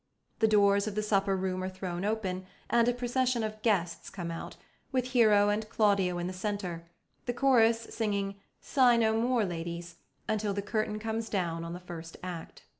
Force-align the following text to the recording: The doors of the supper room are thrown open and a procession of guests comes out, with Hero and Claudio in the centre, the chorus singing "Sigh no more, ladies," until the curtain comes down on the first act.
The 0.39 0.47
doors 0.47 0.87
of 0.87 0.95
the 0.95 1.03
supper 1.03 1.37
room 1.37 1.63
are 1.63 1.69
thrown 1.69 2.03
open 2.05 2.47
and 2.71 2.87
a 2.87 2.93
procession 2.95 3.43
of 3.43 3.61
guests 3.61 4.09
comes 4.09 4.31
out, 4.31 4.55
with 4.91 5.09
Hero 5.11 5.49
and 5.49 5.69
Claudio 5.69 6.17
in 6.17 6.25
the 6.25 6.33
centre, 6.33 6.89
the 7.27 7.33
chorus 7.33 7.81
singing 7.91 8.33
"Sigh 8.61 8.97
no 8.97 9.13
more, 9.21 9.45
ladies," 9.45 9.97
until 10.27 10.55
the 10.55 10.63
curtain 10.63 10.97
comes 10.97 11.29
down 11.29 11.63
on 11.63 11.73
the 11.73 11.79
first 11.79 12.17
act. 12.23 12.63